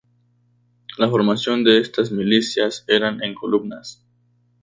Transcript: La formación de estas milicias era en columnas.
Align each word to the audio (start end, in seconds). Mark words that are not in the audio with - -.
La 0.97 1.07
formación 1.07 1.63
de 1.63 1.79
estas 1.79 2.11
milicias 2.11 2.83
era 2.87 3.07
en 3.09 3.35
columnas. 3.35 4.03